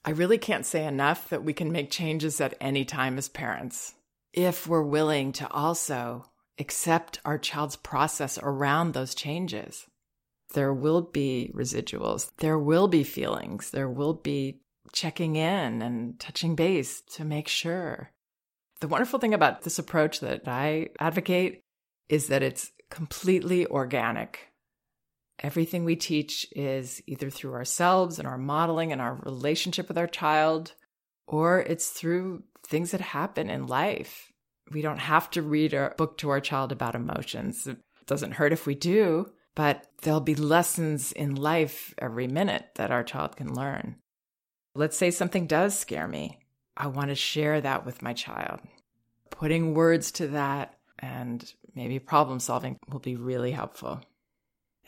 I 0.06 0.10
really 0.10 0.38
can't 0.38 0.66
say 0.66 0.86
enough 0.86 1.28
that 1.30 1.44
we 1.44 1.52
can 1.52 1.72
make 1.72 1.90
changes 1.90 2.40
at 2.40 2.54
any 2.60 2.84
time 2.84 3.18
as 3.18 3.28
parents 3.28 3.94
if 4.34 4.66
we're 4.66 4.82
willing 4.82 5.32
to 5.32 5.50
also 5.50 6.24
accept 6.58 7.20
our 7.24 7.38
child's 7.38 7.76
process 7.76 8.38
around 8.42 8.92
those 8.92 9.14
changes. 9.14 9.86
There 10.54 10.72
will 10.72 11.02
be 11.02 11.52
residuals, 11.54 12.30
there 12.38 12.58
will 12.58 12.88
be 12.88 13.02
feelings, 13.04 13.70
there 13.70 13.88
will 13.88 14.14
be 14.14 14.60
checking 14.92 15.36
in 15.36 15.82
and 15.82 16.18
touching 16.18 16.54
base 16.54 17.02
to 17.14 17.24
make 17.24 17.48
sure. 17.48 18.10
The 18.80 18.88
wonderful 18.88 19.18
thing 19.18 19.34
about 19.34 19.62
this 19.62 19.78
approach 19.78 20.20
that 20.20 20.46
I 20.46 20.90
advocate 21.00 21.60
is 22.08 22.28
that 22.28 22.42
it's 22.42 22.70
completely 22.90 23.66
organic. 23.66 24.52
Everything 25.40 25.84
we 25.84 25.96
teach 25.96 26.46
is 26.52 27.02
either 27.06 27.30
through 27.30 27.54
ourselves 27.54 28.20
and 28.20 28.28
our 28.28 28.38
modeling 28.38 28.92
and 28.92 29.00
our 29.00 29.16
relationship 29.24 29.88
with 29.88 29.98
our 29.98 30.06
child, 30.06 30.74
or 31.26 31.60
it's 31.60 31.88
through 31.88 32.44
things 32.64 32.92
that 32.92 33.00
happen 33.00 33.50
in 33.50 33.66
life. 33.66 34.30
We 34.70 34.82
don't 34.82 35.00
have 35.00 35.30
to 35.30 35.42
read 35.42 35.74
a 35.74 35.94
book 35.96 36.18
to 36.18 36.30
our 36.30 36.40
child 36.40 36.70
about 36.70 36.94
emotions. 36.94 37.66
It 37.66 37.78
doesn't 38.06 38.32
hurt 38.32 38.52
if 38.52 38.66
we 38.66 38.76
do, 38.76 39.26
but 39.54 39.86
there'll 40.02 40.20
be 40.20 40.34
lessons 40.34 41.12
in 41.12 41.34
life 41.34 41.94
every 41.98 42.26
minute 42.26 42.66
that 42.74 42.90
our 42.90 43.04
child 43.04 43.36
can 43.36 43.54
learn. 43.54 43.96
Let's 44.74 44.96
say 44.96 45.10
something 45.10 45.46
does 45.46 45.78
scare 45.78 46.08
me. 46.08 46.40
I 46.76 46.88
want 46.88 47.10
to 47.10 47.14
share 47.14 47.60
that 47.60 47.86
with 47.86 48.02
my 48.02 48.12
child. 48.12 48.60
Putting 49.30 49.74
words 49.74 50.10
to 50.12 50.28
that 50.28 50.78
and 50.98 51.52
maybe 51.74 51.98
problem 51.98 52.40
solving 52.40 52.78
will 52.88 53.00
be 53.00 53.16
really 53.16 53.52
helpful. 53.52 54.00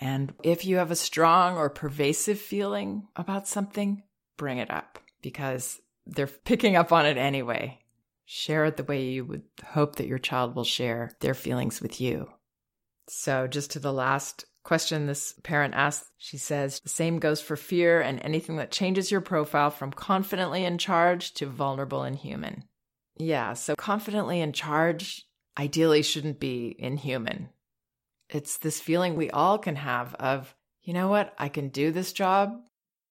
And 0.00 0.34
if 0.42 0.64
you 0.64 0.76
have 0.76 0.90
a 0.90 0.96
strong 0.96 1.56
or 1.56 1.70
pervasive 1.70 2.40
feeling 2.40 3.06
about 3.16 3.48
something, 3.48 4.02
bring 4.36 4.58
it 4.58 4.70
up 4.70 4.98
because 5.22 5.80
they're 6.06 6.26
picking 6.26 6.76
up 6.76 6.92
on 6.92 7.06
it 7.06 7.16
anyway. 7.16 7.78
Share 8.24 8.64
it 8.64 8.76
the 8.76 8.84
way 8.84 9.04
you 9.04 9.24
would 9.24 9.44
hope 9.64 9.96
that 9.96 10.08
your 10.08 10.18
child 10.18 10.54
will 10.54 10.64
share 10.64 11.12
their 11.20 11.34
feelings 11.34 11.80
with 11.80 12.00
you. 12.00 12.28
So, 13.08 13.46
just 13.46 13.70
to 13.72 13.78
the 13.78 13.92
last 13.92 14.44
question 14.66 15.06
this 15.06 15.32
parent 15.44 15.74
asked, 15.74 16.10
she 16.18 16.36
says, 16.36 16.80
the 16.80 16.88
same 16.88 17.20
goes 17.20 17.40
for 17.40 17.54
fear 17.54 18.00
and 18.00 18.20
anything 18.22 18.56
that 18.56 18.72
changes 18.72 19.12
your 19.12 19.20
profile 19.20 19.70
from 19.70 19.92
confidently 19.92 20.64
in 20.64 20.76
charge 20.76 21.32
to 21.34 21.46
vulnerable 21.46 22.02
and 22.02 22.16
human. 22.16 22.64
Yeah, 23.16 23.54
so 23.54 23.76
confidently 23.76 24.40
in 24.40 24.52
charge 24.52 25.24
ideally 25.56 26.02
shouldn't 26.02 26.40
be 26.40 26.74
inhuman. 26.80 27.50
It's 28.28 28.58
this 28.58 28.80
feeling 28.80 29.14
we 29.14 29.30
all 29.30 29.56
can 29.56 29.76
have 29.76 30.14
of, 30.16 30.52
you 30.82 30.92
know 30.92 31.06
what, 31.06 31.32
I 31.38 31.48
can 31.48 31.68
do 31.68 31.92
this 31.92 32.12
job. 32.12 32.60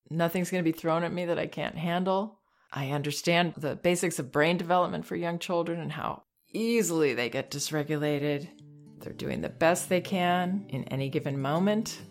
Nothing's 0.10 0.52
going 0.52 0.64
to 0.64 0.70
be 0.70 0.78
thrown 0.78 1.04
at 1.04 1.14
me 1.14 1.26
that 1.26 1.40
I 1.40 1.48
can't 1.48 1.78
handle. 1.78 2.42
I 2.70 2.92
understand 2.92 3.54
the 3.56 3.78
basics 3.78 4.20
of 4.20 4.34
brain 4.34 4.58
development 4.58 5.06
for 5.06 5.16
young 5.16 5.40
children 5.40 5.80
and 5.80 5.94
how 5.94 6.24
easily 6.52 7.14
they 7.14 7.30
get 7.30 7.50
dysregulated. 7.50 8.50
They're 9.00 9.14
doing 9.14 9.42
the 9.42 9.50
best 9.50 9.90
they 9.90 10.02
can 10.02 10.66
in 10.70 10.84
any 10.86 11.10
given 11.10 11.42
moment. 11.42 12.02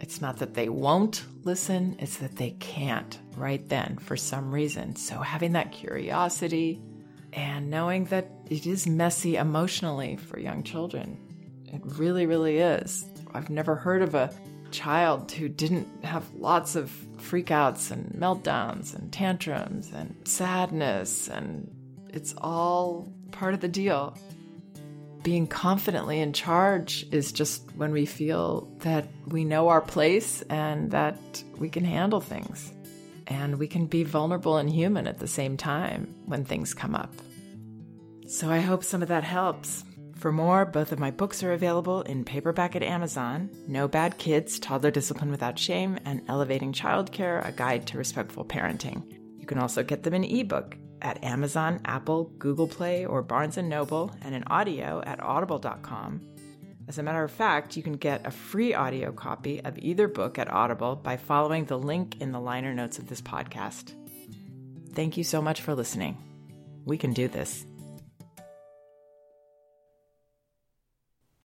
It's 0.00 0.20
not 0.20 0.38
that 0.38 0.54
they 0.54 0.68
won't 0.68 1.24
listen, 1.44 1.96
it's 1.98 2.18
that 2.18 2.36
they 2.36 2.50
can't 2.52 3.18
right 3.36 3.66
then 3.68 3.96
for 3.98 4.16
some 4.16 4.52
reason. 4.52 4.96
So, 4.96 5.20
having 5.20 5.52
that 5.52 5.72
curiosity 5.72 6.80
and 7.32 7.70
knowing 7.70 8.04
that 8.06 8.30
it 8.50 8.66
is 8.66 8.86
messy 8.86 9.36
emotionally 9.36 10.16
for 10.16 10.38
young 10.38 10.62
children, 10.62 11.18
it 11.66 11.80
really, 11.98 12.26
really 12.26 12.58
is. 12.58 13.06
I've 13.32 13.50
never 13.50 13.74
heard 13.74 14.02
of 14.02 14.14
a 14.14 14.32
child 14.70 15.30
who 15.32 15.48
didn't 15.48 15.88
have 16.04 16.24
lots 16.34 16.76
of 16.76 16.90
freakouts 17.18 17.90
and 17.90 18.12
meltdowns 18.12 18.94
and 18.94 19.12
tantrums 19.12 19.90
and 19.92 20.16
sadness, 20.24 21.28
and 21.28 21.70
it's 22.08 22.34
all 22.38 23.12
part 23.30 23.54
of 23.54 23.60
the 23.60 23.68
deal. 23.68 24.16
Being 25.24 25.46
confidently 25.46 26.20
in 26.20 26.34
charge 26.34 27.06
is 27.10 27.32
just 27.32 27.62
when 27.76 27.92
we 27.92 28.04
feel 28.04 28.70
that 28.80 29.08
we 29.26 29.46
know 29.46 29.68
our 29.68 29.80
place 29.80 30.42
and 30.42 30.90
that 30.90 31.42
we 31.56 31.70
can 31.70 31.82
handle 31.82 32.20
things. 32.20 32.70
And 33.26 33.58
we 33.58 33.66
can 33.66 33.86
be 33.86 34.04
vulnerable 34.04 34.58
and 34.58 34.68
human 34.68 35.06
at 35.06 35.18
the 35.18 35.26
same 35.26 35.56
time 35.56 36.14
when 36.26 36.44
things 36.44 36.74
come 36.74 36.94
up. 36.94 37.14
So 38.26 38.50
I 38.50 38.58
hope 38.58 38.84
some 38.84 39.00
of 39.00 39.08
that 39.08 39.24
helps. 39.24 39.82
For 40.16 40.30
more, 40.30 40.66
both 40.66 40.92
of 40.92 40.98
my 40.98 41.10
books 41.10 41.42
are 41.42 41.54
available 41.54 42.02
in 42.02 42.26
paperback 42.26 42.76
at 42.76 42.82
Amazon 42.82 43.48
No 43.66 43.88
Bad 43.88 44.18
Kids, 44.18 44.58
Toddler 44.58 44.90
Discipline 44.90 45.30
Without 45.30 45.58
Shame, 45.58 45.98
and 46.04 46.20
Elevating 46.28 46.74
Childcare 46.74 47.48
A 47.48 47.50
Guide 47.50 47.86
to 47.86 47.96
Respectful 47.96 48.44
Parenting. 48.44 49.02
You 49.38 49.46
can 49.46 49.58
also 49.58 49.82
get 49.82 50.02
them 50.02 50.12
in 50.12 50.24
ebook 50.24 50.76
at 51.04 51.22
Amazon, 51.22 51.80
Apple, 51.84 52.32
Google 52.38 52.66
Play, 52.66 53.06
or 53.06 53.22
Barnes 53.22 53.56
& 53.56 53.58
Noble, 53.58 54.10
and 54.22 54.34
in 54.34 54.42
audio 54.48 55.02
at 55.06 55.22
audible.com. 55.22 56.20
As 56.88 56.98
a 56.98 57.02
matter 57.02 57.22
of 57.22 57.30
fact, 57.30 57.76
you 57.76 57.82
can 57.82 57.94
get 57.94 58.26
a 58.26 58.30
free 58.30 58.74
audio 58.74 59.12
copy 59.12 59.64
of 59.64 59.78
either 59.78 60.08
book 60.08 60.38
at 60.38 60.50
Audible 60.50 60.96
by 60.96 61.16
following 61.16 61.64
the 61.64 61.78
link 61.78 62.20
in 62.20 62.32
the 62.32 62.40
liner 62.40 62.74
notes 62.74 62.98
of 62.98 63.08
this 63.08 63.22
podcast. 63.22 63.92
Thank 64.92 65.16
you 65.16 65.24
so 65.24 65.40
much 65.40 65.60
for 65.62 65.74
listening. 65.74 66.18
We 66.84 66.98
can 66.98 67.12
do 67.12 67.28
this. 67.28 67.64